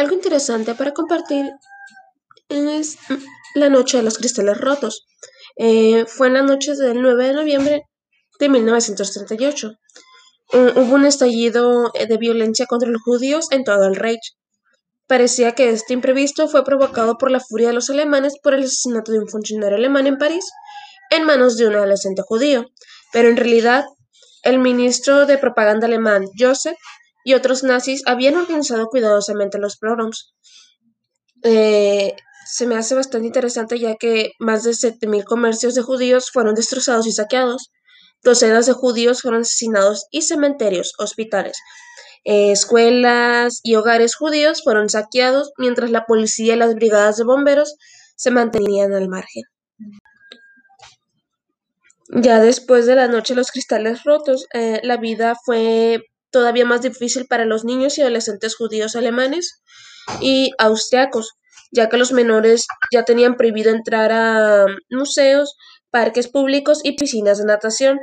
[0.00, 1.44] Algo interesante para compartir
[2.48, 2.96] es
[3.54, 5.06] la noche de los cristales rotos.
[5.56, 7.82] Eh, fue en la noche del 9 de noviembre
[8.38, 9.72] de 1938.
[10.54, 14.38] hubo un estallido de violencia contra los judíos en todo el Reich.
[15.06, 19.12] Parecía que este imprevisto fue provocado por la furia de los alemanes por el asesinato
[19.12, 20.46] de un funcionario alemán en París
[21.10, 22.64] en manos de un adolescente judío,
[23.12, 23.84] pero en realidad
[24.44, 26.78] el ministro de propaganda alemán Joseph
[27.24, 30.34] y otros nazis habían organizado cuidadosamente los pogroms.
[31.42, 32.14] Eh,
[32.46, 37.06] se me hace bastante interesante ya que más de 7.000 comercios de judíos fueron destrozados
[37.06, 37.70] y saqueados,
[38.22, 41.56] docenas de judíos fueron asesinados y cementerios, hospitales,
[42.24, 47.76] eh, escuelas y hogares judíos fueron saqueados mientras la policía y las brigadas de bomberos
[48.16, 49.44] se mantenían al margen.
[52.12, 56.00] Ya después de la noche los cristales rotos, eh, la vida fue
[56.30, 59.62] todavía más difícil para los niños y adolescentes judíos alemanes
[60.20, 61.34] y austriacos,
[61.72, 65.56] ya que los menores ya tenían prohibido entrar a museos,
[65.90, 67.98] parques públicos y piscinas de natación.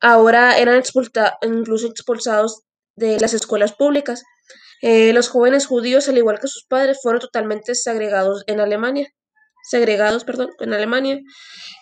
[0.00, 0.82] Ahora eran
[1.42, 2.62] incluso expulsados
[2.96, 4.22] de las escuelas públicas.
[4.82, 9.08] Eh, los jóvenes judíos, al igual que sus padres, fueron totalmente segregados en Alemania.
[9.62, 11.20] Segregados, perdón, en Alemania.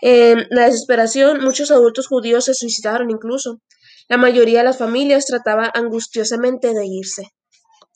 [0.03, 3.61] En la desesperación, muchos adultos judíos se suicidaron incluso.
[4.11, 7.29] La mayoría de las familias trataba angustiosamente de irse.